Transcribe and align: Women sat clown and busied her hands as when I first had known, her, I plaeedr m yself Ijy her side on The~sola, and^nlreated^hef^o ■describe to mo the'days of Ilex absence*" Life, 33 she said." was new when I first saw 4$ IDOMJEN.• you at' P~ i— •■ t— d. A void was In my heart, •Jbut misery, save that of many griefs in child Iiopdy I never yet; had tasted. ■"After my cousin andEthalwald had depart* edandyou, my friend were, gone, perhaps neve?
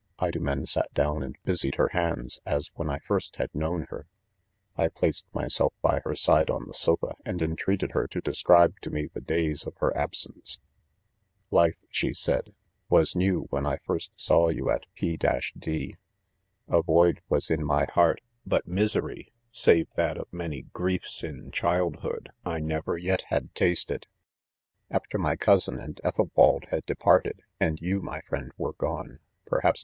Women 0.19 0.65
sat 0.65 0.87
clown 0.95 1.21
and 1.21 1.35
busied 1.45 1.75
her 1.75 1.89
hands 1.89 2.39
as 2.43 2.71
when 2.73 2.89
I 2.89 2.97
first 3.05 3.35
had 3.35 3.53
known, 3.53 3.85
her, 3.91 4.07
I 4.75 4.87
plaeedr 4.87 5.21
m 5.35 5.43
yself 5.43 5.75
Ijy 5.83 6.01
her 6.05 6.15
side 6.15 6.49
on 6.49 6.65
The~sola, 6.67 7.13
and^nlreated^hef^o 7.23 8.09
■describe 8.23 8.79
to 8.79 8.89
mo 8.89 9.03
the'days 9.13 9.67
of 9.67 9.75
Ilex 9.79 9.93
absence*" 9.95 10.57
Life, 11.51 11.75
33 11.83 11.87
she 11.91 12.13
said." 12.15 12.55
was 12.89 13.15
new 13.15 13.41
when 13.51 13.67
I 13.67 13.77
first 13.85 14.11
saw 14.15 14.47
4$ 14.47 14.47
IDOMJEN.• 14.47 14.53
you 14.57 14.69
at' 14.71 14.85
P~ 14.95 15.09
i— 15.13 15.17
•■ 15.19 15.53
t— 15.53 15.59
d. 15.87 15.97
A 16.67 16.81
void 16.81 17.21
was 17.29 17.51
In 17.51 17.63
my 17.63 17.85
heart, 17.93 18.21
•Jbut 18.49 18.65
misery, 18.65 19.31
save 19.51 19.87
that 19.97 20.17
of 20.17 20.27
many 20.33 20.63
griefs 20.73 21.23
in 21.23 21.51
child 21.51 21.97
Iiopdy 21.97 22.29
I 22.43 22.59
never 22.59 22.97
yet; 22.97 23.25
had 23.27 23.53
tasted. 23.53 24.07
■"After 24.91 25.19
my 25.19 25.35
cousin 25.35 25.77
andEthalwald 25.77 26.69
had 26.69 26.87
depart* 26.87 27.27
edandyou, 27.61 28.01
my 28.01 28.21
friend 28.21 28.51
were, 28.57 28.73
gone, 28.73 29.19
perhaps 29.45 29.77
neve? 29.77 29.79